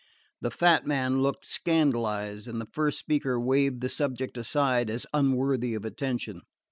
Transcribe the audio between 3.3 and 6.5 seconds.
waved the subject aside as unworthy of attention.